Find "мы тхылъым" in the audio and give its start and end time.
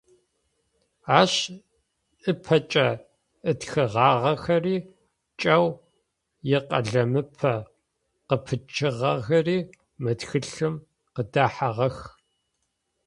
10.01-10.75